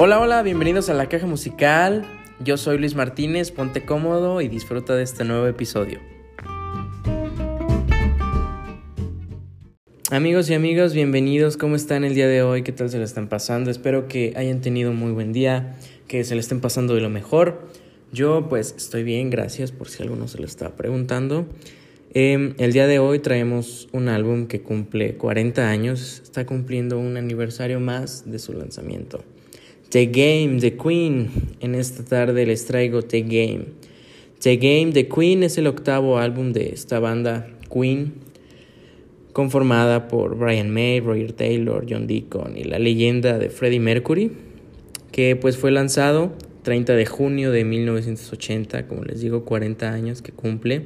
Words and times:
Hola, 0.00 0.20
hola, 0.20 0.44
bienvenidos 0.44 0.88
a 0.90 0.94
la 0.94 1.08
caja 1.08 1.26
musical. 1.26 2.06
Yo 2.38 2.56
soy 2.56 2.78
Luis 2.78 2.94
Martínez, 2.94 3.50
ponte 3.50 3.84
cómodo 3.84 4.40
y 4.40 4.46
disfruta 4.46 4.94
de 4.94 5.02
este 5.02 5.24
nuevo 5.24 5.48
episodio. 5.48 5.98
Amigos 10.12 10.48
y 10.50 10.54
amigas, 10.54 10.94
bienvenidos. 10.94 11.56
¿Cómo 11.56 11.74
están 11.74 12.04
el 12.04 12.14
día 12.14 12.28
de 12.28 12.42
hoy? 12.42 12.62
¿Qué 12.62 12.70
tal 12.70 12.90
se 12.90 12.98
lo 12.98 13.02
están 13.02 13.28
pasando? 13.28 13.72
Espero 13.72 14.06
que 14.06 14.34
hayan 14.36 14.60
tenido 14.60 14.92
un 14.92 14.98
muy 14.98 15.10
buen 15.10 15.32
día, 15.32 15.74
que 16.06 16.22
se 16.22 16.36
le 16.36 16.42
estén 16.42 16.60
pasando 16.60 16.94
de 16.94 17.00
lo 17.00 17.10
mejor. 17.10 17.68
Yo 18.12 18.48
pues 18.48 18.76
estoy 18.76 19.02
bien, 19.02 19.30
gracias 19.30 19.72
por 19.72 19.88
si 19.88 20.04
alguno 20.04 20.28
se 20.28 20.38
lo 20.38 20.44
está 20.44 20.76
preguntando. 20.76 21.48
Eh, 22.14 22.54
el 22.58 22.72
día 22.72 22.86
de 22.86 23.00
hoy 23.00 23.18
traemos 23.18 23.88
un 23.90 24.06
álbum 24.06 24.46
que 24.46 24.62
cumple 24.62 25.16
40 25.16 25.68
años, 25.68 26.20
está 26.22 26.46
cumpliendo 26.46 27.00
un 27.00 27.16
aniversario 27.16 27.80
más 27.80 28.30
de 28.30 28.38
su 28.38 28.52
lanzamiento. 28.52 29.24
The 29.90 30.04
Game, 30.06 30.60
The 30.60 30.76
Queen. 30.76 31.30
En 31.60 31.74
esta 31.74 32.04
tarde 32.04 32.44
les 32.44 32.66
traigo 32.66 33.02
The 33.02 33.22
Game. 33.22 33.64
The 34.40 34.56
Game, 34.58 34.92
The 34.92 35.08
Queen 35.08 35.42
es 35.42 35.56
el 35.56 35.66
octavo 35.66 36.18
álbum 36.18 36.52
de 36.52 36.70
esta 36.74 37.00
banda 37.00 37.48
Queen, 37.72 38.12
conformada 39.32 40.06
por 40.06 40.36
Brian 40.36 40.70
May, 40.70 41.00
Roger 41.00 41.32
Taylor, 41.32 41.86
John 41.88 42.06
Deacon 42.06 42.56
y 42.56 42.64
la 42.64 42.78
leyenda 42.78 43.38
de 43.38 43.48
Freddie 43.48 43.80
Mercury, 43.80 44.32
que 45.10 45.36
pues 45.36 45.56
fue 45.56 45.70
lanzado 45.70 46.34
30 46.64 46.94
de 46.94 47.06
junio 47.06 47.50
de 47.50 47.64
1980, 47.64 48.86
como 48.88 49.04
les 49.04 49.22
digo, 49.22 49.46
40 49.46 49.90
años 49.90 50.20
que 50.20 50.32
cumple. 50.32 50.82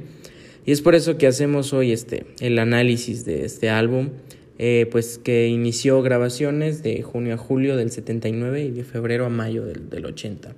Y 0.65 0.71
es 0.71 0.81
por 0.81 0.95
eso 0.95 1.17
que 1.17 1.27
hacemos 1.27 1.73
hoy 1.73 1.91
este, 1.91 2.25
el 2.39 2.57
análisis 2.57 3.25
de 3.25 3.43
este 3.43 3.69
álbum 3.69 4.11
eh, 4.59 4.87
pues 4.91 5.17
que 5.17 5.47
inició 5.47 6.01
grabaciones 6.01 6.83
de 6.83 7.01
junio 7.01 7.35
a 7.35 7.37
julio 7.37 7.75
del 7.75 7.91
79 7.91 8.65
y 8.65 8.71
de 8.71 8.83
febrero 8.83 9.25
a 9.25 9.29
mayo 9.29 9.65
del, 9.65 9.89
del 9.89 10.05
80. 10.05 10.55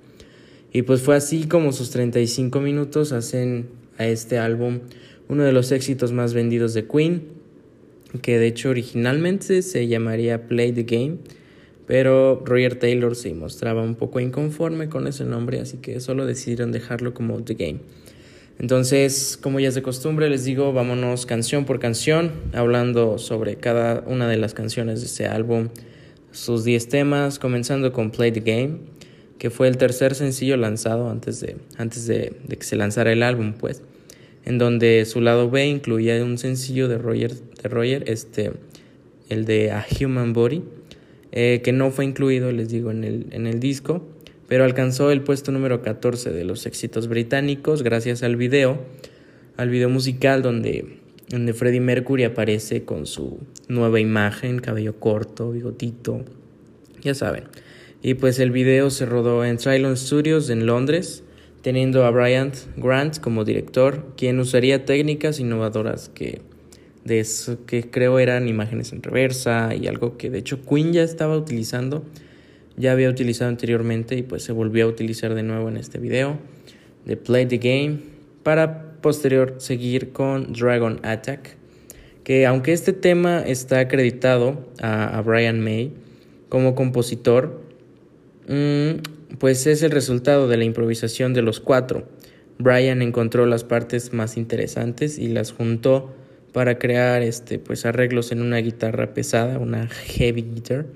Y 0.72 0.82
pues 0.82 1.00
fue 1.00 1.16
así 1.16 1.46
como 1.46 1.72
sus 1.72 1.90
35 1.90 2.60
minutos 2.60 3.12
hacen 3.12 3.68
a 3.98 4.06
este 4.06 4.38
álbum 4.38 4.80
uno 5.28 5.44
de 5.44 5.52
los 5.52 5.72
éxitos 5.72 6.12
más 6.12 6.34
vendidos 6.34 6.74
de 6.74 6.86
Queen, 6.86 7.22
que 8.22 8.38
de 8.38 8.46
hecho 8.46 8.70
originalmente 8.70 9.62
se 9.62 9.88
llamaría 9.88 10.46
Play 10.46 10.72
the 10.72 10.84
Game, 10.84 11.18
pero 11.86 12.42
Roger 12.44 12.78
Taylor 12.78 13.16
se 13.16 13.34
mostraba 13.34 13.82
un 13.82 13.94
poco 13.94 14.20
inconforme 14.20 14.88
con 14.88 15.06
ese 15.06 15.24
nombre, 15.24 15.60
así 15.60 15.78
que 15.78 16.00
solo 16.00 16.26
decidieron 16.26 16.72
dejarlo 16.72 17.14
como 17.14 17.42
The 17.42 17.54
Game. 17.54 17.80
Entonces, 18.58 19.38
como 19.40 19.60
ya 19.60 19.68
es 19.68 19.74
de 19.74 19.82
costumbre, 19.82 20.30
les 20.30 20.44
digo, 20.44 20.72
vámonos 20.72 21.26
canción 21.26 21.66
por 21.66 21.78
canción, 21.78 22.32
hablando 22.54 23.18
sobre 23.18 23.56
cada 23.56 24.02
una 24.06 24.28
de 24.28 24.38
las 24.38 24.54
canciones 24.54 25.00
de 25.00 25.06
este 25.06 25.26
álbum, 25.26 25.68
sus 26.32 26.64
10 26.64 26.88
temas, 26.88 27.38
comenzando 27.38 27.92
con 27.92 28.10
Play 28.10 28.32
the 28.32 28.40
Game, 28.40 28.78
que 29.38 29.50
fue 29.50 29.68
el 29.68 29.76
tercer 29.76 30.14
sencillo 30.14 30.56
lanzado 30.56 31.10
antes 31.10 31.40
de, 31.40 31.56
antes 31.76 32.06
de, 32.06 32.34
que 32.48 32.64
se 32.64 32.76
lanzara 32.76 33.12
el 33.12 33.22
álbum, 33.22 33.52
pues, 33.52 33.82
en 34.46 34.56
donde 34.56 35.04
su 35.04 35.20
lado 35.20 35.50
B 35.50 35.66
incluía 35.66 36.22
un 36.24 36.38
sencillo 36.38 36.88
de 36.88 36.96
Roger, 36.96 37.34
de 37.34 37.68
Roger 37.68 38.04
este, 38.06 38.52
el 39.28 39.44
de 39.44 39.72
A 39.72 39.84
Human 40.00 40.32
Body, 40.32 40.62
eh, 41.32 41.60
que 41.62 41.72
no 41.72 41.90
fue 41.90 42.06
incluido, 42.06 42.50
les 42.52 42.70
digo, 42.70 42.90
en 42.90 43.04
el, 43.04 43.26
en 43.32 43.46
el 43.46 43.60
disco 43.60 44.02
pero 44.48 44.64
alcanzó 44.64 45.10
el 45.10 45.22
puesto 45.22 45.52
número 45.52 45.82
14 45.82 46.30
de 46.30 46.44
los 46.44 46.66
éxitos 46.66 47.08
británicos 47.08 47.82
gracias 47.82 48.22
al 48.22 48.36
video, 48.36 48.78
al 49.56 49.70
video 49.70 49.88
musical 49.88 50.42
donde, 50.42 50.98
donde 51.28 51.52
Freddie 51.54 51.80
Mercury 51.80 52.24
aparece 52.24 52.84
con 52.84 53.06
su 53.06 53.40
nueva 53.68 54.00
imagen, 54.00 54.60
cabello 54.60 54.98
corto, 55.00 55.50
bigotito, 55.50 56.24
ya 57.02 57.14
saben. 57.14 57.44
Y 58.02 58.14
pues 58.14 58.38
el 58.38 58.50
video 58.50 58.90
se 58.90 59.06
rodó 59.06 59.44
en 59.44 59.58
Cylon 59.58 59.96
Studios 59.96 60.48
en 60.50 60.66
Londres, 60.66 61.24
teniendo 61.62 62.04
a 62.04 62.10
Bryant 62.10 62.54
Grant 62.76 63.18
como 63.18 63.44
director, 63.44 64.12
quien 64.16 64.38
usaría 64.38 64.84
técnicas 64.84 65.40
innovadoras 65.40 66.08
que, 66.10 66.40
de 67.04 67.26
que 67.66 67.90
creo 67.90 68.20
eran 68.20 68.46
imágenes 68.46 68.92
en 68.92 69.02
reversa 69.02 69.74
y 69.74 69.88
algo 69.88 70.16
que 70.16 70.30
de 70.30 70.38
hecho 70.38 70.60
Queen 70.62 70.92
ya 70.92 71.02
estaba 71.02 71.36
utilizando 71.36 72.04
ya 72.76 72.92
había 72.92 73.08
utilizado 73.08 73.48
anteriormente 73.48 74.16
y 74.16 74.22
pues 74.22 74.42
se 74.42 74.52
volvió 74.52 74.84
a 74.84 74.88
utilizar 74.88 75.34
de 75.34 75.42
nuevo 75.42 75.68
en 75.68 75.76
este 75.76 75.98
video 75.98 76.38
de 77.04 77.16
Play 77.16 77.46
the 77.46 77.58
Game 77.58 77.98
para 78.42 78.92
posterior 79.00 79.56
seguir 79.58 80.12
con 80.12 80.52
Dragon 80.52 81.00
Attack 81.02 81.56
que 82.24 82.44
aunque 82.44 82.72
este 82.72 82.92
tema 82.92 83.40
está 83.40 83.78
acreditado 83.78 84.66
a, 84.80 85.16
a 85.16 85.22
Brian 85.22 85.60
May 85.60 85.92
como 86.48 86.74
compositor 86.74 87.62
mmm, 88.48 88.98
pues 89.38 89.66
es 89.66 89.82
el 89.82 89.90
resultado 89.90 90.48
de 90.48 90.56
la 90.56 90.64
improvisación 90.64 91.34
de 91.34 91.42
los 91.42 91.60
cuatro. 91.60 92.08
Brian 92.58 93.02
encontró 93.02 93.44
las 93.46 93.64
partes 93.64 94.12
más 94.12 94.36
interesantes 94.36 95.18
y 95.18 95.28
las 95.28 95.52
juntó 95.52 96.14
para 96.52 96.78
crear 96.78 97.22
este 97.22 97.58
pues 97.58 97.84
arreglos 97.84 98.32
en 98.32 98.40
una 98.40 98.56
guitarra 98.58 99.12
pesada 99.12 99.58
una 99.58 99.88
heavy 99.88 100.42
guitar 100.42 100.86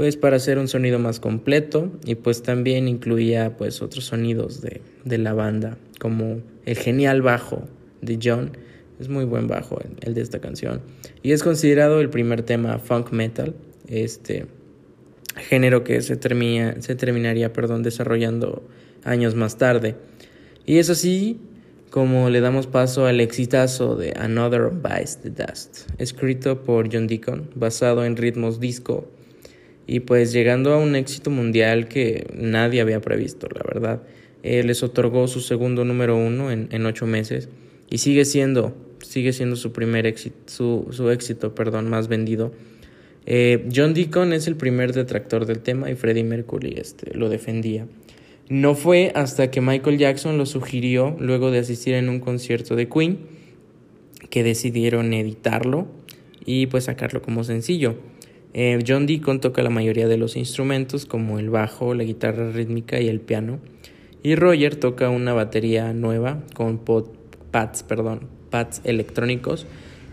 pues 0.00 0.16
para 0.16 0.36
hacer 0.36 0.58
un 0.58 0.66
sonido 0.66 0.98
más 0.98 1.20
completo 1.20 1.92
y 2.06 2.14
pues 2.14 2.42
también 2.42 2.88
incluía 2.88 3.58
pues 3.58 3.82
otros 3.82 4.06
sonidos 4.06 4.62
de, 4.62 4.80
de 5.04 5.18
la 5.18 5.34
banda 5.34 5.76
como 5.98 6.40
el 6.64 6.78
genial 6.78 7.20
bajo 7.20 7.68
de 8.00 8.18
John. 8.22 8.52
Es 8.98 9.10
muy 9.10 9.26
buen 9.26 9.46
bajo 9.46 9.78
el, 10.00 10.14
de 10.14 10.22
esta 10.22 10.38
canción. 10.38 10.80
Y 11.22 11.32
es 11.32 11.42
considerado 11.42 12.00
el 12.00 12.08
primer 12.08 12.40
tema 12.44 12.78
funk 12.78 13.12
metal 13.12 13.54
este 13.88 14.46
género 15.36 15.84
que 15.84 16.00
se, 16.00 16.16
termina, 16.16 16.80
se 16.80 16.94
terminaría 16.94 17.52
perdón, 17.52 17.82
desarrollando 17.82 18.66
años 19.04 19.34
más 19.34 19.58
tarde. 19.58 19.96
Y 20.64 20.78
es 20.78 20.88
así 20.88 21.40
como 21.90 22.30
le 22.30 22.40
damos 22.40 22.66
paso 22.66 23.04
al 23.04 23.20
exitazo 23.20 23.96
de 23.96 24.14
Another 24.18 24.70
Bites 24.70 25.18
the 25.18 25.28
Dust 25.28 25.90
escrito 25.98 26.62
por 26.62 26.90
John 26.90 27.06
Deacon 27.06 27.50
basado 27.54 28.06
en 28.06 28.16
ritmos 28.16 28.60
disco 28.60 29.06
y 29.86 30.00
pues 30.00 30.32
llegando 30.32 30.72
a 30.72 30.78
un 30.78 30.96
éxito 30.96 31.30
mundial 31.30 31.88
que 31.88 32.26
nadie 32.34 32.80
había 32.80 33.00
previsto, 33.00 33.48
la 33.54 33.62
verdad. 33.62 34.02
Eh, 34.42 34.62
les 34.62 34.82
otorgó 34.82 35.28
su 35.28 35.40
segundo 35.40 35.84
número 35.84 36.16
uno 36.16 36.50
en, 36.50 36.68
en, 36.70 36.86
ocho 36.86 37.06
meses 37.06 37.50
y 37.90 37.98
sigue 37.98 38.24
siendo, 38.24 38.74
sigue 39.02 39.32
siendo 39.32 39.56
su 39.56 39.72
primer 39.72 40.06
éxito, 40.06 40.36
su, 40.46 40.86
su 40.92 41.10
éxito, 41.10 41.54
perdón, 41.54 41.90
más 41.90 42.08
vendido. 42.08 42.52
Eh, 43.26 43.68
John 43.74 43.94
Deacon 43.94 44.32
es 44.32 44.46
el 44.46 44.56
primer 44.56 44.92
detractor 44.92 45.46
del 45.46 45.60
tema 45.60 45.90
y 45.90 45.94
Freddie 45.94 46.24
Mercury 46.24 46.74
este, 46.76 47.14
lo 47.14 47.28
defendía. 47.28 47.86
No 48.48 48.74
fue 48.74 49.12
hasta 49.14 49.50
que 49.50 49.60
Michael 49.60 49.98
Jackson 49.98 50.38
lo 50.38 50.46
sugirió 50.46 51.16
luego 51.20 51.50
de 51.50 51.58
asistir 51.58 51.94
en 51.94 52.08
un 52.08 52.18
concierto 52.18 52.74
de 52.74 52.88
Queen 52.88 53.18
que 54.30 54.42
decidieron 54.42 55.12
editarlo 55.12 55.86
y 56.44 56.66
pues 56.66 56.84
sacarlo 56.84 57.22
como 57.22 57.44
sencillo. 57.44 57.96
Eh, 58.52 58.78
John 58.86 59.06
Deacon 59.06 59.40
toca 59.40 59.62
la 59.62 59.70
mayoría 59.70 60.08
de 60.08 60.16
los 60.16 60.36
instrumentos 60.36 61.06
como 61.06 61.38
el 61.38 61.50
bajo, 61.50 61.94
la 61.94 62.04
guitarra 62.04 62.50
rítmica 62.50 63.00
y 63.00 63.08
el 63.08 63.20
piano. 63.20 63.60
Y 64.22 64.34
Roger 64.34 64.76
toca 64.76 65.08
una 65.08 65.32
batería 65.32 65.92
nueva 65.92 66.42
con 66.54 66.80
pads, 67.50 67.82
perdón, 67.84 68.28
pads 68.50 68.82
electrónicos. 68.84 69.66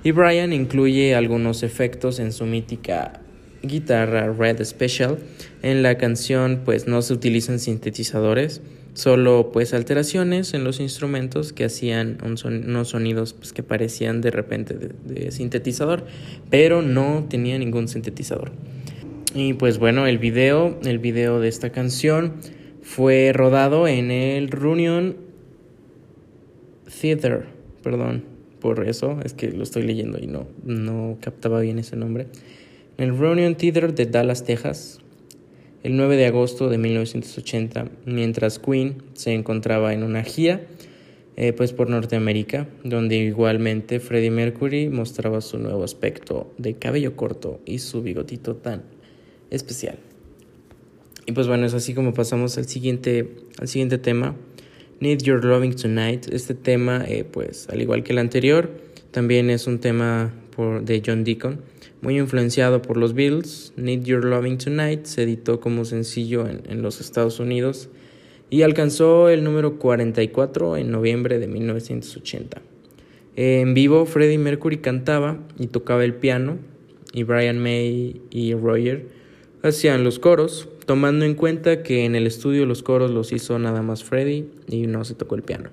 Y 0.04 0.12
Brian 0.12 0.54
incluye 0.54 1.16
algunos 1.16 1.64
efectos 1.64 2.20
en 2.20 2.32
su 2.32 2.46
mítica 2.46 3.22
guitarra 3.64 4.32
Red 4.32 4.64
Special. 4.64 5.18
En 5.64 5.84
la 5.84 5.98
canción 5.98 6.62
pues 6.64 6.88
no 6.88 7.02
se 7.02 7.14
utilizan 7.14 7.60
sintetizadores, 7.60 8.62
solo 8.98 9.52
pues 9.54 9.76
alteraciones 9.76 10.56
en 10.56 10.64
los 10.64 10.80
instrumentos 10.80 11.54
que 11.54 11.66
hacían 11.66 12.18
unos 12.24 12.88
sonidos 12.90 13.34
pues, 13.34 13.54
que 13.54 13.62
parecían 13.62 14.22
de 14.22 14.32
repente 14.32 14.74
de, 14.74 14.90
de, 15.06 15.30
sintetizador, 15.30 16.08
pero 16.50 16.82
no 16.82 17.28
tenía 17.30 17.60
ningún 17.60 17.88
sintetizador. 17.88 18.52
Y 19.36 19.54
pues 19.54 19.78
bueno, 19.78 20.08
el 20.08 20.18
video, 20.18 20.80
el 20.84 20.98
video 20.98 21.40
de 21.40 21.48
esta 21.48 21.72
canción 21.72 22.34
fue 22.82 23.34
rodado 23.34 23.88
en 23.88 24.10
el 24.10 24.50
Reunion 24.50 25.16
Theater, 27.00 27.46
perdón, 27.84 28.24
por 28.60 28.84
eso 28.88 29.20
es 29.24 29.36
que 29.36 29.52
lo 29.52 29.62
estoy 29.62 29.84
leyendo 29.84 30.18
y 30.20 30.26
no, 30.26 30.48
no 30.64 31.20
captaba 31.22 31.60
bien 31.60 31.78
ese 31.78 31.98
nombre. 31.98 32.26
En 32.98 33.10
el 33.10 33.18
Reunion 33.20 33.54
Theater 33.54 33.94
de 33.94 34.08
Dallas, 34.08 34.44
Texas, 34.44 35.02
el 35.84 35.96
9 35.96 36.18
de 36.18 36.26
agosto 36.26 36.70
de 36.70 36.78
1980, 36.78 37.90
mientras 38.06 38.60
Queen 38.60 39.04
se 39.14 39.34
encontraba 39.34 39.94
en 39.94 40.04
una 40.04 40.24
gira 40.24 40.62
eh, 41.40 41.54
pues 41.54 41.72
por 41.72 41.88
Norteamérica, 41.88 42.68
donde 42.84 43.18
igualmente 43.18 44.00
Freddie 44.00 44.32
Mercury 44.32 44.90
mostraba 44.90 45.40
su 45.42 45.60
nuevo 45.60 45.84
aspecto 45.84 46.52
de 46.58 46.74
cabello 46.74 47.16
corto 47.16 47.62
y 47.64 47.78
su 47.78 48.02
bigotito 48.02 48.56
tan 48.56 48.82
especial. 49.52 50.00
Y 51.28 51.34
pues 51.34 51.48
bueno, 51.48 51.68
es 51.68 51.76
así 51.76 51.94
como 51.94 52.16
pasamos 52.16 52.58
al 52.58 52.68
siguiente, 52.68 53.36
al 53.60 53.68
siguiente 53.68 54.00
tema, 54.00 54.36
Need 55.00 55.22
Your 55.22 55.46
Loving 55.46 55.76
Tonight. 55.76 56.28
Este 56.34 56.56
tema, 56.56 57.06
eh, 57.08 57.24
pues 57.24 57.70
al 57.70 57.82
igual 57.82 58.02
que 58.02 58.14
el 58.14 58.18
anterior, 58.18 58.72
también 59.12 59.52
es 59.52 59.68
un 59.68 59.78
tema 59.78 60.34
por, 60.56 60.84
de 60.86 61.04
John 61.06 61.24
Deacon. 61.24 61.62
Muy 62.02 62.20
influenciado 62.20 62.82
por 62.82 62.98
los 62.98 63.14
Beatles, 63.14 63.74
Need 63.76 64.04
Your 64.04 64.24
Loving 64.24 64.58
Tonight 64.58 65.06
se 65.06 65.24
editó 65.24 65.60
como 65.60 65.84
sencillo 65.84 66.48
en, 66.48 66.62
en 66.70 66.82
los 66.82 67.02
Estados 67.02 67.40
Unidos 67.40 67.90
y 68.50 68.62
alcanzó 68.62 69.30
el 69.30 69.44
número 69.44 69.80
44 69.80 70.78
en 70.78 70.92
noviembre 70.92 71.40
de 71.40 71.48
1980. 71.48 72.62
En 73.36 73.74
vivo, 73.74 74.06
Freddie 74.06 74.38
Mercury 74.38 74.78
cantaba 74.78 75.40
y 75.60 75.68
tocaba 75.68 76.04
el 76.04 76.16
piano 76.16 76.58
y 77.14 77.24
Brian 77.24 77.60
May 77.60 78.22
y 78.30 78.54
Roger 78.54 79.08
hacían 79.64 80.04
los 80.04 80.20
coros, 80.20 80.70
tomando 80.86 81.26
en 81.26 81.36
cuenta 81.36 81.84
que 81.84 82.06
en 82.06 82.16
el 82.16 82.28
estudio 82.28 82.66
los 82.66 82.84
coros 82.84 83.12
los 83.12 83.32
hizo 83.32 83.60
nada 83.60 83.82
más 83.82 84.04
Freddie 84.04 84.46
y 84.68 84.88
no 84.88 85.04
se 85.04 85.14
tocó 85.14 85.36
el 85.36 85.44
piano. 85.44 85.70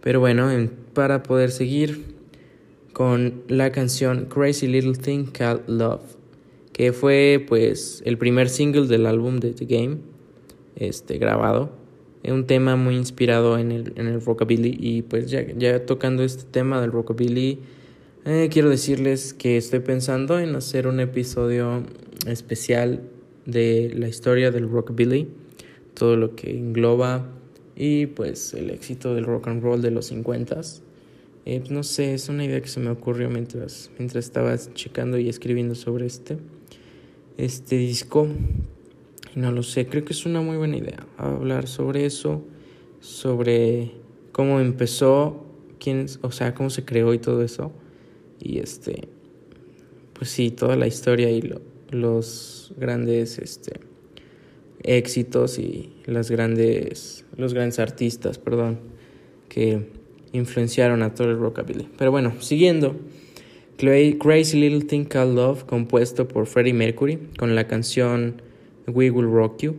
Pero 0.00 0.20
bueno, 0.20 0.50
para 0.92 1.22
poder 1.22 1.50
seguir 1.50 2.13
con 2.94 3.42
la 3.48 3.72
canción 3.72 4.26
Crazy 4.26 4.66
Little 4.66 4.94
Thing 4.94 5.26
Called 5.26 5.64
Love, 5.66 6.00
que 6.72 6.94
fue 6.94 7.44
pues 7.46 8.02
el 8.06 8.16
primer 8.16 8.48
single 8.48 8.86
del 8.86 9.04
álbum 9.04 9.40
de 9.40 9.52
The 9.52 9.66
Game, 9.66 9.98
este 10.76 11.18
grabado. 11.18 11.70
Un 12.26 12.46
tema 12.46 12.76
muy 12.76 12.96
inspirado 12.96 13.58
en 13.58 13.70
el, 13.70 13.92
en 13.96 14.06
el 14.06 14.24
rockabilly 14.24 14.78
y 14.80 15.02
pues 15.02 15.30
ya, 15.30 15.44
ya 15.58 15.84
tocando 15.84 16.22
este 16.22 16.44
tema 16.44 16.80
del 16.80 16.90
rockabilly, 16.90 17.58
eh, 18.24 18.48
quiero 18.50 18.70
decirles 18.70 19.34
que 19.34 19.58
estoy 19.58 19.80
pensando 19.80 20.38
en 20.38 20.56
hacer 20.56 20.86
un 20.86 21.00
episodio 21.00 21.82
especial 22.26 23.02
de 23.44 23.92
la 23.94 24.08
historia 24.08 24.50
del 24.50 24.70
rockabilly, 24.70 25.28
todo 25.92 26.16
lo 26.16 26.34
que 26.34 26.56
engloba 26.56 27.26
y 27.76 28.06
pues 28.06 28.54
el 28.54 28.70
éxito 28.70 29.14
del 29.14 29.24
rock 29.24 29.48
and 29.48 29.62
roll 29.62 29.82
de 29.82 29.90
los 29.90 30.10
50s. 30.10 30.83
Eh, 31.46 31.60
pues, 31.60 31.70
no 31.70 31.82
sé, 31.82 32.14
es 32.14 32.28
una 32.28 32.44
idea 32.44 32.60
que 32.60 32.68
se 32.68 32.80
me 32.80 32.90
ocurrió 32.90 33.28
mientras, 33.28 33.90
mientras 33.98 34.24
estaba 34.24 34.56
checando 34.74 35.18
y 35.18 35.28
escribiendo 35.28 35.74
sobre 35.74 36.06
este, 36.06 36.38
este 37.36 37.76
disco. 37.76 38.28
No 39.34 39.52
lo 39.52 39.62
sé, 39.62 39.86
creo 39.86 40.04
que 40.04 40.12
es 40.12 40.24
una 40.26 40.40
muy 40.40 40.56
buena 40.56 40.76
idea 40.76 41.06
hablar 41.18 41.66
sobre 41.66 42.06
eso, 42.06 42.44
sobre 43.00 43.90
cómo 44.32 44.60
empezó, 44.60 45.44
quién, 45.78 46.06
o 46.22 46.30
sea, 46.30 46.54
cómo 46.54 46.70
se 46.70 46.84
creó 46.84 47.12
y 47.12 47.18
todo 47.18 47.42
eso. 47.42 47.72
Y 48.40 48.58
este, 48.58 49.08
pues 50.14 50.30
sí, 50.30 50.50
toda 50.50 50.76
la 50.76 50.86
historia 50.86 51.30
y 51.30 51.42
lo, 51.42 51.60
los 51.90 52.72
grandes 52.78 53.38
este, 53.38 53.80
éxitos 54.82 55.58
y 55.58 55.92
las 56.06 56.30
grandes, 56.30 57.26
los 57.36 57.52
grandes 57.52 57.80
artistas, 57.80 58.38
perdón, 58.38 58.78
que 59.48 60.03
influenciaron 60.34 61.02
a 61.02 61.14
todo 61.14 61.30
el 61.30 61.38
rockabilly. 61.38 61.88
Pero 61.96 62.10
bueno, 62.10 62.34
siguiendo, 62.40 62.94
Crazy 63.78 64.60
Little 64.60 64.82
Thing 64.82 65.04
Called 65.04 65.34
Love, 65.34 65.64
compuesto 65.64 66.28
por 66.28 66.46
Freddie 66.46 66.74
Mercury, 66.74 67.18
con 67.38 67.54
la 67.54 67.66
canción 67.66 68.42
We 68.86 69.10
Will 69.10 69.30
Rock 69.30 69.62
You, 69.62 69.76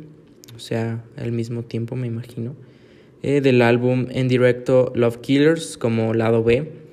o 0.55 0.59
sea, 0.59 1.03
al 1.17 1.31
mismo 1.31 1.63
tiempo 1.63 1.95
me 1.95 2.07
imagino, 2.07 2.55
eh, 3.21 3.41
del 3.41 3.61
álbum 3.61 4.07
en 4.09 4.27
directo 4.27 4.91
Love 4.95 5.17
Killers 5.17 5.77
como 5.77 6.13
lado 6.13 6.43
B 6.43 6.85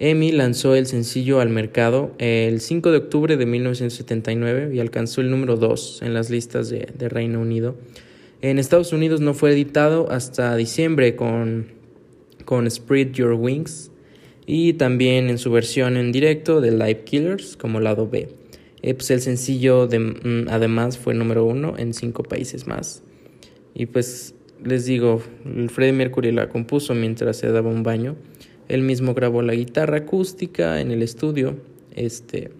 EMI 0.00 0.32
lanzó 0.32 0.74
el 0.74 0.86
sencillo 0.86 1.40
al 1.40 1.50
mercado 1.50 2.12
el 2.18 2.60
5 2.60 2.90
de 2.90 2.98
octubre 2.98 3.36
de 3.36 3.46
1979 3.46 4.74
y 4.74 4.80
alcanzó 4.80 5.20
el 5.20 5.30
número 5.30 5.56
2 5.56 6.02
en 6.02 6.14
las 6.14 6.30
listas 6.30 6.68
de, 6.68 7.08
Reino 7.08 7.40
Unido. 7.40 7.76
En 8.42 8.58
Estados 8.58 8.92
Unidos 8.92 9.20
no 9.20 9.34
fue 9.34 9.52
editado 9.52 10.10
hasta 10.10 10.56
diciembre 10.56 11.14
con, 11.14 11.68
con 12.44 12.70
Spread 12.70 13.12
Your 13.12 13.32
Wings 13.32 13.90
y 14.46 14.74
también 14.74 15.28
en 15.28 15.38
su 15.38 15.50
versión 15.50 15.96
en 15.96 16.12
directo 16.12 16.60
de 16.60 16.70
Live 16.72 17.04
Killers 17.04 17.56
como 17.56 17.80
lado 17.80 18.08
B. 18.08 18.28
Eh, 18.82 18.94
pues 18.94 19.10
el 19.10 19.20
sencillo 19.20 19.88
mm, 19.88 20.48
además 20.48 20.98
fue 20.98 21.14
número 21.14 21.44
1 21.46 21.76
en 21.78 21.94
cinco 21.94 22.22
países 22.22 22.66
más. 22.66 23.02
Y 23.74 23.86
pues 23.86 24.34
les 24.62 24.84
digo, 24.84 25.22
Freddie 25.68 25.92
Mercury 25.92 26.32
la 26.32 26.48
compuso 26.48 26.94
mientras 26.94 27.38
se 27.38 27.48
daba 27.48 27.70
un 27.70 27.82
baño. 27.82 28.16
Él 28.68 28.82
mismo 28.82 29.14
grabó 29.14 29.42
la 29.42 29.54
guitarra 29.54 29.98
acústica 29.98 30.80
en 30.80 30.90
el 30.90 31.02
estudio 31.02 31.56
este, 31.94 32.50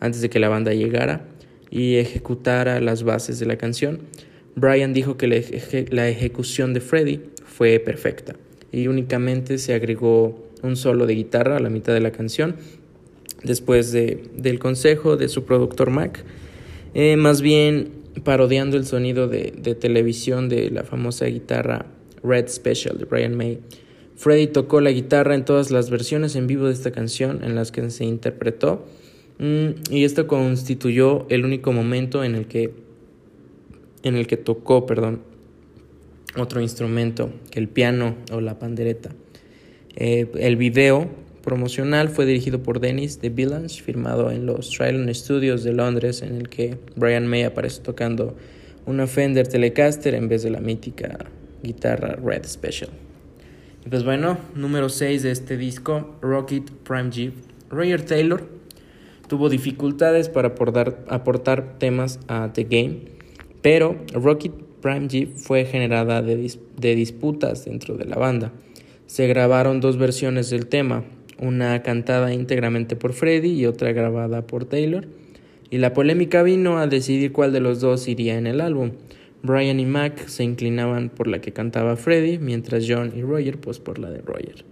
antes 0.00 0.20
de 0.20 0.30
que 0.30 0.38
la 0.38 0.48
banda 0.48 0.72
llegara 0.72 1.28
y 1.70 1.96
ejecutara 1.96 2.80
las 2.80 3.02
bases 3.02 3.38
de 3.38 3.46
la 3.46 3.56
canción. 3.56 4.00
Brian 4.56 4.92
dijo 4.92 5.16
que 5.16 5.26
la, 5.26 6.08
ejecución 6.08 6.74
de 6.74 6.80
Freddie 6.80 7.20
fue 7.44 7.78
perfecta 7.78 8.36
y 8.74 8.88
únicamente 8.88 9.58
se 9.58 9.72
agregó 9.72 10.36
un 10.62 10.74
solo 10.76 11.06
de 11.06 11.14
guitarra 11.14 11.58
a 11.58 11.60
la 11.60 11.70
mitad 11.70 11.94
de 11.94 12.00
la 12.00 12.10
canción 12.10 12.56
después 13.44 13.92
de, 13.92 14.24
del 14.36 14.58
consejo 14.58 15.16
de 15.16 15.28
su 15.28 15.44
productor 15.44 15.90
Mac, 15.90 16.24
eh, 16.94 17.16
más 17.16 17.40
bien 17.40 17.90
parodiando 18.24 18.76
el 18.76 18.84
sonido 18.84 19.28
de, 19.28 19.52
de 19.56 19.76
televisión 19.76 20.48
de 20.48 20.70
la 20.70 20.82
famosa 20.82 21.26
guitarra 21.26 21.86
Red 22.24 22.48
Special 22.48 22.98
de 22.98 23.04
Brian 23.04 23.36
May. 23.36 23.60
Freddie 24.16 24.48
tocó 24.48 24.80
la 24.80 24.90
guitarra 24.90 25.36
en 25.36 25.44
todas 25.44 25.70
las 25.70 25.90
versiones 25.90 26.34
en 26.34 26.46
vivo 26.48 26.66
de 26.66 26.72
esta 26.72 26.90
canción 26.90 27.44
en 27.44 27.54
las 27.54 27.70
que 27.70 27.88
se 27.90 28.04
interpretó 28.04 28.86
mm, 29.38 29.92
y 29.92 30.04
esto 30.04 30.26
constituyó 30.26 31.26
el 31.28 31.44
único 31.44 31.72
momento 31.72 32.24
en 32.24 32.34
el 32.34 32.46
que 32.46 32.72
en 34.02 34.16
el 34.16 34.26
que 34.26 34.36
tocó, 34.36 34.84
perdón, 34.84 35.22
otro 36.36 36.60
instrumento 36.60 37.32
que 37.50 37.60
el 37.60 37.68
piano 37.68 38.16
o 38.32 38.40
la 38.40 38.58
pandereta. 38.58 39.10
Eh, 39.96 40.30
el 40.38 40.56
video 40.56 41.08
promocional 41.42 42.08
fue 42.08 42.26
dirigido 42.26 42.62
por 42.62 42.80
Dennis 42.80 43.20
de 43.20 43.28
Village, 43.28 43.82
firmado 43.82 44.30
en 44.30 44.46
los 44.46 44.70
Trilon 44.70 45.14
Studios 45.14 45.62
de 45.62 45.72
Londres, 45.72 46.22
en 46.22 46.36
el 46.36 46.48
que 46.48 46.78
Brian 46.96 47.26
May 47.26 47.42
aparece 47.42 47.82
tocando 47.82 48.34
una 48.86 49.06
Fender 49.06 49.46
Telecaster 49.46 50.14
en 50.14 50.28
vez 50.28 50.42
de 50.42 50.50
la 50.50 50.60
mítica 50.60 51.26
guitarra 51.62 52.16
Red 52.16 52.46
Special. 52.46 52.90
Y 53.84 53.88
pues 53.88 54.04
bueno, 54.04 54.38
número 54.54 54.88
6 54.88 55.22
de 55.22 55.30
este 55.30 55.56
disco, 55.56 56.16
Rocket 56.22 56.70
Prime 56.70 57.10
G. 57.10 57.32
Roger 57.70 58.02
Taylor 58.02 58.48
tuvo 59.28 59.48
dificultades 59.48 60.28
para 60.28 60.48
aportar, 60.48 61.04
aportar 61.08 61.78
temas 61.78 62.20
a 62.28 62.52
The 62.52 62.64
Game, 62.64 63.00
pero 63.62 63.96
Rocket 64.12 64.52
Prime 64.84 65.08
G 65.08 65.28
fue 65.34 65.64
generada 65.64 66.20
de, 66.20 66.36
disputas 66.94 67.64
dentro 67.64 67.96
de 67.96 68.04
la 68.04 68.16
banda. 68.16 68.52
Se 69.06 69.26
grabaron 69.26 69.80
dos 69.80 69.96
versiones 69.96 70.50
del 70.50 70.66
tema, 70.66 71.04
una 71.38 71.82
cantada 71.82 72.34
íntegramente 72.34 72.94
por 72.94 73.14
Freddie 73.14 73.54
y 73.54 73.64
otra 73.64 73.92
grabada 73.92 74.46
por 74.46 74.66
Taylor, 74.66 75.08
y 75.70 75.78
la 75.78 75.94
polémica 75.94 76.42
vino 76.42 76.76
a 76.76 76.86
decidir 76.86 77.32
cuál 77.32 77.54
de 77.54 77.60
los 77.60 77.80
dos 77.80 78.08
iría 78.08 78.36
en 78.36 78.46
el 78.46 78.60
álbum. 78.60 78.90
Brian 79.42 79.80
y 79.80 79.86
Mac 79.86 80.26
se 80.26 80.44
inclinaban 80.44 81.08
por 81.08 81.28
la 81.28 81.40
que 81.40 81.54
cantaba 81.54 81.96
Freddie, 81.96 82.38
mientras 82.38 82.84
John 82.86 83.14
y 83.16 83.22
Roger 83.22 83.58
pues 83.58 83.78
por 83.78 83.98
la 83.98 84.10
de 84.10 84.18
Roger. 84.18 84.66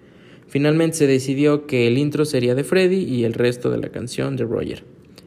Finalmente 0.47 0.99
se 0.99 1.07
decidió 1.07 1.67
que 1.67 1.87
el 1.87 1.97
intro 1.97 2.27
sería 2.27 2.55
de 2.55 2.65
Freddie 2.65 3.01
y 3.01 3.25
el 3.25 3.33
resto 3.33 3.71
de 3.71 3.79
la 3.79 3.89
canción 3.89 4.37
de 4.37 4.45
Roger. 4.45 4.85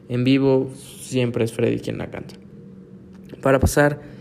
En 0.08 0.22
vivo 0.22 0.70
siempre 0.76 1.42
es 1.42 1.52
Freddie 1.52 1.80
quien 1.80 1.98
la 1.98 2.08
canta. 2.08 2.36
Para 3.42 3.58
pasar 3.58 4.14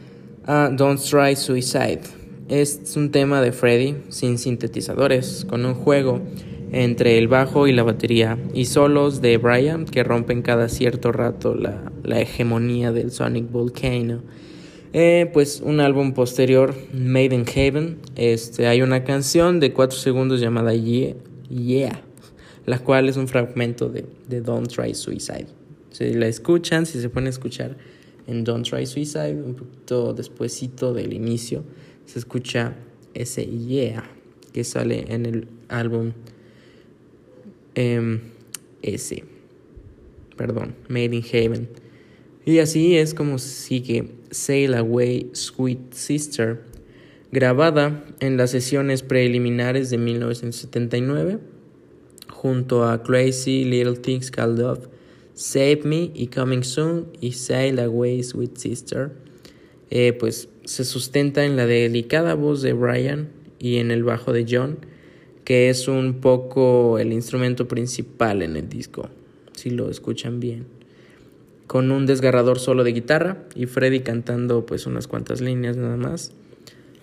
a 0.46 0.70
Don't 0.72 1.02
Try 1.02 1.36
Suicide. 1.36 2.02
Es 2.50 2.96
un 2.96 3.12
tema 3.12 3.42
de 3.42 3.52
Freddie 3.52 3.98
sin 4.10 4.38
sintetizadores, 4.38 5.46
con 5.46 5.66
un 5.66 5.74
juego 5.74 6.22
entre 6.72 7.18
el 7.18 7.28
bajo 7.28 7.68
y 7.68 7.74
la 7.74 7.84
batería 7.84 8.38
y 8.54 8.66
solos 8.66 9.22
de 9.22 9.38
Brian 9.38 9.86
que 9.86 10.04
rompen 10.04 10.42
cada 10.42 10.70
cierto 10.70 11.12
rato 11.12 11.56
la, 11.56 11.92
la 12.04 12.20
hegemonía 12.20 12.92
del 12.92 13.12
Sonic 13.12 13.52
Volcano 13.52 14.22
eh, 14.98 15.30
pues 15.34 15.60
un 15.60 15.82
álbum 15.82 16.14
posterior, 16.14 16.74
Made 16.94 17.36
in 17.36 17.46
Heaven, 17.46 17.98
este, 18.16 18.68
hay 18.68 18.82
una 18.82 19.04
canción 19.04 19.60
de 19.60 19.74
4 19.74 20.00
segundos 20.00 20.40
llamada 20.40 20.74
Yeah, 20.74 21.16
yeah, 21.50 22.02
la 22.66 22.80
cual 22.80 23.10
es 23.10 23.18
un 23.18 23.28
fragmento 23.28 23.90
de, 23.90 24.06
de 24.30 24.40
Don't 24.40 24.74
Try 24.74 24.96
Suicide. 24.96 25.48
Si 25.92 26.14
la 26.14 26.28
escuchan, 26.28 26.86
si 26.86 27.02
se 27.02 27.10
pueden 27.10 27.28
escuchar 27.28 27.76
en 28.28 28.44
Don't 28.44 28.68
Try 28.68 28.86
Suicide, 28.86 29.36
un 29.36 29.56
poquito 29.56 30.14
despuesito 30.14 30.94
del 30.94 31.14
inicio, 31.14 31.64
se 32.06 32.20
escucha 32.20 32.76
ese 33.14 33.46
Yeah 33.46 34.04
que 34.54 34.64
sale 34.64 35.06
en 35.10 35.26
el 35.26 35.48
álbum 35.68 36.14
eh, 37.76 38.20
ese, 38.82 39.26
perdón, 40.38 40.76
Made 40.88 41.16
in 41.16 41.24
Heaven. 41.24 41.70
Y 42.46 42.60
así 42.60 42.96
es 42.96 43.14
como 43.14 43.38
sigue 43.38 44.12
Sail 44.32 44.76
Away 44.76 45.32
Sweet 45.34 45.94
Sister, 45.94 46.62
grabada 47.32 48.06
en 48.22 48.38
las 48.38 48.52
sesiones 48.52 49.02
preliminares 49.02 49.90
de 49.90 49.98
1979 49.98 51.40
junto 52.30 52.86
a 52.86 53.02
Crazy 53.04 53.66
Little 53.66 53.98
Things 53.98 54.32
Called 54.32 54.60
Love, 54.60 54.88
Save 55.36 55.82
Me 55.84 56.12
y 56.14 56.28
Coming 56.28 56.64
Soon 56.64 57.08
y 57.20 57.34
Sail 57.34 57.80
Away 57.80 58.24
Sweet 58.24 58.58
Sister. 58.58 59.12
Eh, 59.90 60.14
pues 60.14 60.50
se 60.64 60.86
sustenta 60.86 61.46
en 61.46 61.58
la 61.58 61.68
delicada 61.68 62.34
voz 62.34 62.62
de 62.62 62.74
Brian 62.74 63.30
y 63.60 63.78
en 63.78 63.92
el 63.92 64.04
bajo 64.04 64.32
de 64.34 64.46
John, 64.50 64.78
que 65.44 65.70
es 65.70 65.88
un 65.88 66.22
poco 66.22 66.98
el 67.00 67.14
instrumento 67.14 67.68
principal 67.68 68.42
en 68.42 68.56
el 68.56 68.70
disco, 68.70 69.10
si 69.54 69.70
lo 69.70 69.90
escuchan 69.90 70.40
bien. 70.40 70.66
Con 71.68 71.92
un 71.92 72.06
desgarrador 72.06 72.60
solo 72.60 72.84
de 72.84 72.94
guitarra 72.94 73.44
y 73.56 73.66
Freddy 73.66 74.00
cantando 74.00 74.66
pues 74.66 74.86
unas 74.86 75.08
cuantas 75.08 75.42
líneas 75.42 75.76
nada 75.76 75.98
más. 75.98 76.32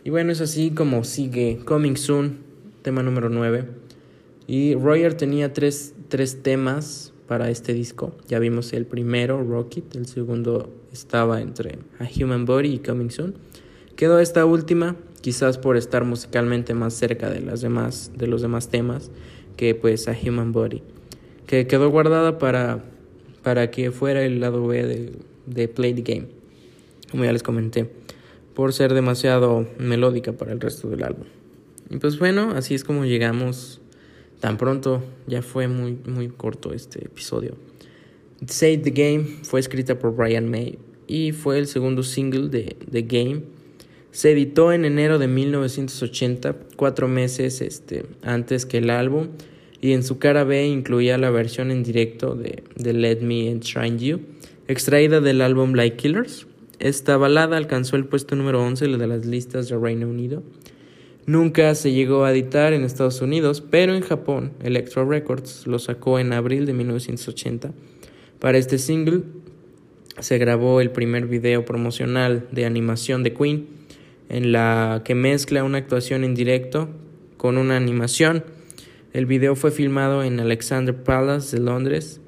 Y 0.05 0.11
bueno, 0.11 0.33
es 0.33 0.41
así 0.41 0.71
como 0.71 1.05
sigue 1.05 1.61
Coming 1.65 1.97
Soon, 1.97 2.39
tema 2.81 3.03
número 3.03 3.29
9. 3.29 3.65
Y 4.47 4.75
Royer 4.75 5.15
tenía 5.15 5.53
tres, 5.53 5.95
tres 6.09 6.43
temas 6.43 7.12
para 7.27 7.51
este 7.51 7.75
disco. 7.75 8.15
Ya 8.29 8.39
vimos 8.39 8.73
el 8.73 8.87
primero, 8.87 9.43
Rocket, 9.43 9.95
el 9.97 10.07
segundo 10.07 10.73
estaba 10.93 11.41
entre 11.41 11.79
A 11.99 12.05
Human 12.05 12.45
Body 12.45 12.75
y 12.75 12.79
Coming 12.79 13.11
Soon. 13.11 13.35
Quedó 13.97 14.19
esta 14.19 14.45
última, 14.45 14.97
quizás 15.21 15.59
por 15.59 15.77
estar 15.77 16.05
musicalmente 16.05 16.75
más 16.75 16.95
cerca 16.95 17.31
de, 17.31 17.41
las 17.41 17.61
demás, 17.61 18.13
de 18.17 18.27
los 18.27 18.43
demás 18.43 18.69
temas 18.69 19.11
que 19.57 19.75
pues 19.75 20.09
A 20.09 20.17
Human 20.27 20.53
Body, 20.53 20.83
que 21.47 21.67
quedó 21.67 21.91
guardada 21.91 22.39
para, 22.39 22.85
para 23.43 23.71
que 23.71 23.91
fuera 23.91 24.25
el 24.25 24.41
lado 24.41 24.67
B 24.67 24.87
de, 24.87 25.13
de 25.47 25.69
Play 25.69 25.95
the 25.95 26.03
Game, 26.03 26.29
como 27.11 27.25
ya 27.25 27.33
les 27.33 27.43
comenté, 27.43 27.91
por 28.55 28.73
ser 28.73 28.95
demasiado 28.95 29.67
melódica 29.79 30.33
para 30.33 30.53
el 30.53 30.61
resto 30.61 30.89
del 30.89 31.05
álbum. 31.05 31.27
Y 31.91 31.99
pues 31.99 32.19
bueno, 32.19 32.53
así 32.57 32.75
es 32.75 32.85
como 32.85 33.05
llegamos 33.05 33.82
tan 34.43 34.59
pronto, 34.59 35.03
ya 35.27 35.41
fue 35.41 35.69
muy, 35.69 35.97
muy 36.05 36.29
corto 36.29 36.75
este 36.75 37.07
episodio. 37.07 37.57
Save 38.47 38.79
the 38.79 38.91
Game 38.91 39.25
fue 39.45 39.61
escrita 39.61 39.99
por 39.99 40.15
Brian 40.15 40.51
May 40.51 40.79
y 41.07 41.33
fue 41.33 41.59
el 41.59 41.67
segundo 41.67 42.03
single 42.03 42.49
de 42.49 42.77
The 42.91 43.03
Game 43.03 43.43
se 44.13 44.33
editó 44.33 44.75
en 44.75 44.85
enero 44.85 45.19
de 45.19 45.27
1980, 45.27 46.55
cuatro 46.77 47.09
meses 47.09 47.63
este, 47.63 48.05
antes 48.23 48.67
que 48.67 48.77
el 48.79 48.91
álbum, 48.91 49.29
y 49.81 49.93
en 49.93 50.03
su 50.03 50.19
cara 50.19 50.45
B 50.45 50.67
incluía 50.67 51.17
la 51.17 51.31
versión 51.31 51.71
en 51.71 51.83
directo 51.83 52.35
de, 52.35 52.63
Let 52.77 53.23
Me 53.23 53.49
Enshrine 53.49 53.97
You, 53.97 54.21
extraída 54.69 55.23
del 55.23 55.41
álbum 55.41 55.73
Like 55.73 55.97
Killers. 55.97 56.47
Esta 56.79 57.17
balada 57.17 57.57
alcanzó 57.57 57.97
el 57.97 58.05
puesto 58.05 58.37
número 58.37 58.63
11 58.63 58.87
de 58.89 59.07
las 59.07 59.25
listas 59.25 59.71
de 59.71 59.79
Reino 59.79 60.07
Unido. 60.09 60.43
Nunca 61.25 61.75
se 61.77 61.93
llegó 61.93 62.25
a 62.25 62.33
editar 62.33 62.73
en 62.73 62.83
Estados 62.83 63.21
Unidos, 63.21 63.61
pero 63.61 63.95
en 63.95 64.03
Japón 64.03 64.53
Electro 64.61 65.09
Records 65.09 65.69
lo 65.69 65.79
sacó 65.79 66.19
en 66.19 66.33
abril 66.33 66.67
de 66.67 66.73
1980. 66.73 67.73
Para 68.41 68.59
este 68.59 68.79
single 68.79 69.23
se 70.19 70.39
grabó 70.39 70.81
el 70.81 70.91
primer 70.91 71.27
video 71.27 71.65
promocional 71.65 72.49
de 72.51 72.67
animación 72.67 73.23
de 73.23 73.35
Queen 73.35 73.67
en 74.29 74.51
la 74.51 75.03
que 75.05 75.15
mezcla 75.15 75.63
una 75.63 75.79
actuación 75.79 76.25
en 76.25 76.35
directo 76.35 76.89
con 77.37 77.57
una 77.57 77.77
animación. 77.77 78.45
El 79.13 79.27
video 79.27 79.55
fue 79.55 79.71
filmado 79.71 80.25
en 80.25 80.41
Alexander 80.41 81.05
Palace 81.05 81.57
de 81.57 81.63
Londres, 81.63 82.21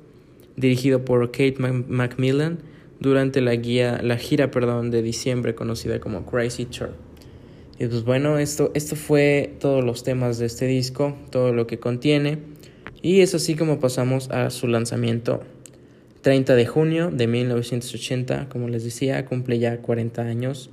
dirigido 0.56 1.04
por 1.04 1.32
Kate 1.32 1.56
Macmillan 1.58 2.58
durante 3.00 3.40
la, 3.40 3.56
guía, 3.56 4.00
la 4.04 4.18
gira 4.18 4.52
perdón, 4.52 4.92
de 4.92 5.02
diciembre 5.02 5.56
conocida 5.56 5.98
como 5.98 6.26
Crazy 6.26 6.66
Tour. 6.66 6.90
Y 7.78 7.86
pues 7.86 8.04
bueno, 8.04 8.38
esto, 8.38 8.70
esto 8.74 8.96
fue 8.96 9.54
todos 9.58 9.84
los 9.84 10.04
temas 10.04 10.38
de 10.38 10.46
este 10.46 10.66
disco, 10.66 11.16
todo 11.30 11.52
lo 11.52 11.66
que 11.66 11.78
contiene. 11.78 12.38
Y 13.02 13.20
es 13.20 13.34
así 13.34 13.56
como 13.56 13.80
pasamos 13.80 14.30
a 14.30 14.50
su 14.50 14.68
lanzamiento 14.68 15.42
30 16.22 16.54
de 16.54 16.66
junio 16.66 17.10
de 17.10 17.26
1980, 17.26 18.48
como 18.48 18.68
les 18.68 18.84
decía, 18.84 19.24
cumple 19.26 19.58
ya 19.58 19.78
40 19.78 20.22
años 20.22 20.70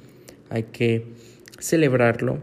hay 0.51 0.63
que 0.63 1.05
celebrarlo 1.59 2.39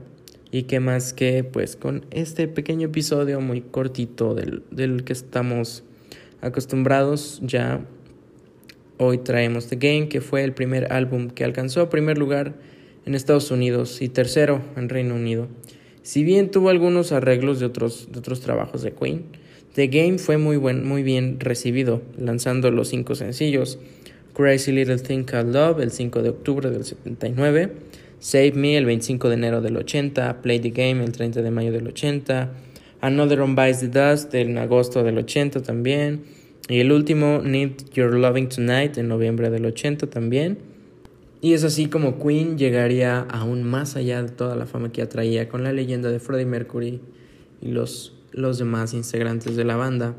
y 0.51 0.63
que 0.63 0.81
más 0.81 1.13
que 1.13 1.45
pues 1.45 1.77
con 1.77 2.07
este 2.11 2.49
pequeño 2.49 2.87
episodio 2.87 3.41
muy 3.41 3.61
cortito 3.61 4.35
del, 4.35 4.63
del 4.71 5.05
que 5.05 5.13
estamos 5.13 5.85
acostumbrados 6.41 7.41
ya 7.43 7.85
hoy 8.97 9.19
traemos 9.19 9.67
The 9.69 9.77
Game 9.77 10.09
que 10.09 10.23
fue 10.23 10.43
el 10.43 10.55
primer 10.55 10.91
álbum 10.93 11.29
que 11.29 11.45
alcanzó 11.45 11.91
primer 11.91 12.17
lugar 12.17 12.55
en 13.09 13.15
Estados 13.15 13.51
Unidos 13.51 14.03
y 14.03 14.11
tercero 14.11 14.61
en 14.77 14.91
Reino 14.91 15.15
Unido. 15.15 15.49
Si 16.03 16.25
bien 16.25 16.51
tuvo 16.51 16.69
algunos 16.69 17.11
arreglos 17.11 17.59
de 17.59 17.65
otros, 17.65 18.13
de 18.13 18.19
otros 18.19 18.41
trabajos 18.41 18.83
de 18.83 18.93
Queen, 18.93 19.25
The 19.75 19.87
Game 19.87 20.19
fue 20.19 20.37
muy, 20.37 20.59
buen, 20.59 20.87
muy 20.87 21.03
bien 21.03 21.41
recibido, 21.41 22.03
lanzando 22.19 22.71
los 22.71 22.89
cinco 22.89 23.15
sencillos. 23.15 23.79
Crazy 24.35 24.73
Little 24.73 24.99
Thing 24.99 25.25
Called 25.25 25.55
Love 25.55 25.81
el 25.81 25.91
5 25.91 26.23
de 26.23 26.29
octubre 26.29 26.71
del 26.71 26.85
79, 26.85 27.73
Save 28.21 28.53
Me 28.53 28.77
el 28.77 28.85
25 28.85 29.29
de 29.29 29.35
enero 29.35 29.63
del 29.63 29.79
80, 29.79 30.43
Play 30.43 30.61
the 30.61 30.71
Game 30.71 31.03
el 31.03 31.13
30 31.13 31.41
de 31.41 31.51
mayo 31.51 31.73
del 31.73 31.87
80, 31.89 32.53
Another 33.01 33.41
One 33.41 33.55
Bites 33.55 33.81
the 33.81 33.89
Dust 33.89 34.35
en 34.35 34.59
agosto 34.59 35.03
del 35.03 35.17
80 35.17 35.63
también, 35.63 36.25
y 36.69 36.81
el 36.81 36.93
último 36.93 37.41
Need 37.43 37.91
Your 37.95 38.15
Loving 38.15 38.51
Tonight 38.51 38.99
en 38.99 39.09
noviembre 39.09 39.49
del 39.49 39.65
80 39.65 40.09
también. 40.09 40.59
Y 41.41 41.53
es 41.53 41.63
así 41.63 41.89
como 41.89 42.19
Queen 42.19 42.59
llegaría 42.59 43.21
aún 43.21 43.63
más 43.63 43.95
allá 43.95 44.23
de 44.23 44.31
toda 44.31 44.57
la 44.57 44.67
fama 44.67 44.91
que 44.91 45.03
ya 45.03 45.09
traía 45.09 45.49
con 45.49 45.63
la 45.63 45.73
leyenda 45.73 46.11
de 46.11 46.19
Freddie 46.19 46.47
Mercury 46.47 47.01
y 47.61 47.69
los, 47.69 48.17
los 48.33 48.59
demás 48.59 48.93
integrantes 48.93 49.55
de 49.55 49.65
la 49.65 49.77
banda. 49.77 50.17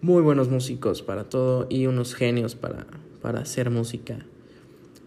Muy 0.00 0.22
buenos 0.22 0.48
músicos 0.48 1.02
para 1.02 1.28
todo 1.28 1.66
y 1.70 1.86
unos 1.86 2.14
genios 2.14 2.56
para, 2.56 2.86
para 3.22 3.40
hacer 3.40 3.70
música. 3.70 4.26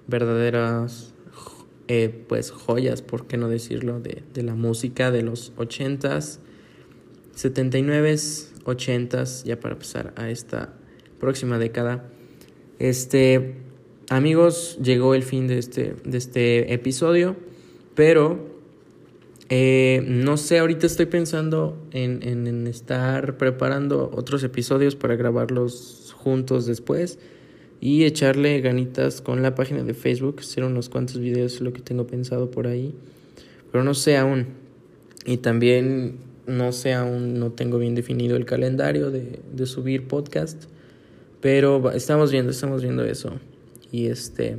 Verdaderas 0.08 1.14
eh, 1.90 2.24
pues 2.30 2.52
joyas, 2.52 3.02
por 3.02 3.28
qué 3.28 3.36
no 3.36 3.50
decirlo, 3.50 4.00
de, 4.00 4.24
de 4.34 4.44
la 4.44 4.56
música 4.56 5.12
de 5.12 5.24
los 5.24 5.54
80s, 5.58 6.40
79s, 7.36 8.54
80s, 8.64 9.44
ya 9.44 9.60
para 9.60 9.78
pasar 9.78 10.14
a 10.16 10.30
esta 10.30 10.74
próxima 11.20 11.58
década. 11.58 12.10
Este, 12.80 13.58
amigos, 14.10 14.78
llegó 14.82 15.16
el 15.16 15.24
fin 15.24 15.48
de 15.48 15.58
este, 15.58 15.96
de 16.04 16.18
este 16.18 16.74
episodio, 16.74 17.36
pero 17.96 18.54
eh, 19.50 20.04
no 20.08 20.38
sé, 20.38 20.60
ahorita 20.60 20.88
estoy 20.88 21.06
pensando 21.06 21.78
en, 21.92 22.24
en, 22.24 22.48
en 22.48 22.68
estar 22.68 23.38
preparando 23.38 24.10
otros 24.14 24.44
episodios 24.44 24.96
para 24.96 25.16
grabarlos 25.16 26.16
juntos 26.18 26.66
después 26.66 27.20
y 27.80 28.06
echarle 28.06 28.62
ganitas 28.62 29.22
con 29.22 29.44
la 29.44 29.56
página 29.56 29.84
de 29.84 29.94
Facebook, 29.94 30.38
hacer 30.40 30.64
unos 30.64 30.90
cuantos 30.90 31.20
videos, 31.20 31.60
lo 31.60 31.74
que 31.74 31.82
tengo 31.82 32.08
pensado 32.08 32.50
por 32.50 32.68
ahí, 32.68 32.96
pero 33.72 33.84
no 33.84 33.94
sé 33.94 34.18
aún. 34.18 34.48
Y 35.26 35.38
también 35.38 36.18
no 36.48 36.72
sé 36.72 36.94
aún, 36.94 37.40
no 37.40 37.52
tengo 37.52 37.78
bien 37.78 37.96
definido 37.96 38.36
el 38.36 38.46
calendario 38.46 39.12
de, 39.12 39.40
de 39.54 39.66
subir 39.66 40.08
podcast, 40.08 40.64
pero 41.42 41.92
estamos 41.92 42.32
viendo, 42.32 42.52
estamos 42.52 42.82
viendo 42.82 43.04
eso. 43.04 43.40
Y 43.94 44.08
este, 44.08 44.58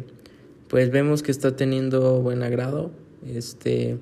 pues 0.69 0.93
vemos 0.93 1.25
que 1.25 1.33
está 1.33 1.57
teniendo 1.57 2.23
buen 2.23 2.45
agrado. 2.45 2.93
Este, 3.27 3.99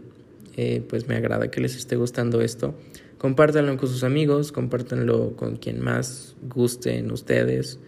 eh, 0.58 0.84
pues 0.86 1.08
me 1.08 1.16
agrada 1.16 1.50
que 1.50 1.62
les 1.62 1.74
esté 1.74 1.96
gustando 1.96 2.42
esto. 2.42 2.74
Compártanlo 3.16 3.74
con 3.78 3.88
sus 3.88 4.04
amigos, 4.04 4.52
compártanlo 4.52 5.34
con 5.34 5.56
quien 5.56 5.80
más 5.80 6.36
gusten 6.54 7.10
ustedes. 7.10 7.78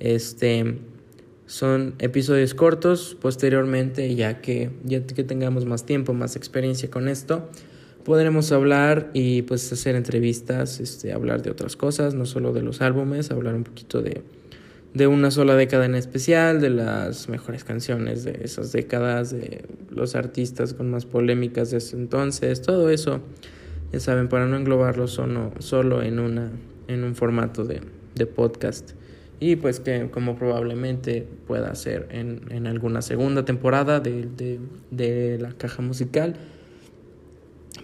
Este 0.00 0.78
son 1.44 1.96
episodios 1.98 2.54
cortos 2.54 3.14
posteriormente, 3.20 4.14
ya 4.14 4.40
que 4.40 4.70
ya 4.84 5.06
que 5.06 5.22
tengamos 5.22 5.66
más 5.66 5.84
tiempo, 5.84 6.14
más 6.14 6.34
experiencia 6.34 6.90
con 6.90 7.08
esto, 7.08 7.50
podremos 8.04 8.52
hablar 8.52 9.10
y 9.12 9.42
pues 9.42 9.70
hacer 9.70 9.96
entrevistas, 9.96 10.80
este, 10.80 11.12
hablar 11.12 11.42
de 11.42 11.50
otras 11.50 11.76
cosas, 11.76 12.14
no 12.14 12.24
solo 12.24 12.54
de 12.54 12.62
los 12.62 12.80
álbumes, 12.80 13.30
hablar 13.30 13.54
un 13.54 13.64
poquito 13.64 14.00
de, 14.00 14.22
de 14.96 15.06
una 15.06 15.30
sola 15.30 15.56
década 15.56 15.84
en 15.84 15.94
especial, 15.94 16.58
de 16.58 16.70
las 16.70 17.28
mejores 17.28 17.64
canciones 17.64 18.24
de 18.24 18.40
esas 18.42 18.72
décadas, 18.72 19.30
de 19.30 19.66
los 19.90 20.14
artistas 20.14 20.72
con 20.72 20.90
más 20.90 21.04
polémicas 21.04 21.70
de 21.70 21.78
ese 21.78 21.96
entonces, 21.96 22.62
todo 22.62 22.88
eso, 22.88 23.20
ya 23.92 24.00
saben, 24.00 24.28
para 24.28 24.46
no 24.46 24.56
englobarlo 24.56 25.06
solo, 25.06 25.52
solo 25.58 26.02
en, 26.02 26.18
una, 26.18 26.50
en 26.88 27.04
un 27.04 27.14
formato 27.14 27.64
de, 27.64 27.82
de 28.14 28.26
podcast. 28.26 28.92
Y 29.38 29.56
pues 29.56 29.80
que 29.80 30.08
como 30.10 30.36
probablemente 30.36 31.28
pueda 31.46 31.74
ser 31.74 32.08
en, 32.10 32.40
en 32.48 32.66
alguna 32.66 33.02
segunda 33.02 33.44
temporada 33.44 34.00
de, 34.00 34.26
de, 34.34 34.58
de, 34.90 35.38
la 35.38 35.52
caja 35.52 35.82
musical. 35.82 36.36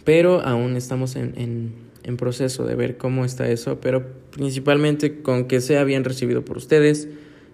Pero 0.05 0.41
aún 0.41 0.77
estamos 0.77 1.15
en, 1.17 1.35
en, 1.37 1.75
en, 2.03 2.17
proceso 2.17 2.65
de 2.65 2.75
ver 2.75 2.97
cómo 2.97 3.25
está 3.25 3.49
eso 3.49 3.81
pero 3.81 4.05
principalmente 4.31 5.23
con 5.23 5.47
que 5.47 5.61
sea 5.61 5.85
bien 5.85 6.05
recibido 6.05 6.45
por 6.45 6.57
ustedes 6.57 7.09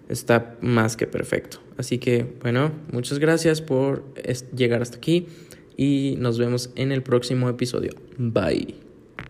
está 0.09 0.57
más 0.61 0.97
que 0.97 1.05
perfecto. 1.05 1.59
Así 1.77 1.97
que 1.97 2.25
bueno 2.41 2.71
muchas 2.91 3.19
gracias 3.19 3.61
por 3.61 4.03
llegar 4.55 4.81
hasta 4.81 4.97
aquí 4.97 5.27
y 5.77 6.15
nos 6.19 6.37
vemos 6.37 6.71
en 6.75 6.91
el 6.91 7.03
próximo 7.03 7.47
episodio. 7.49 7.91
Bye 8.17 8.88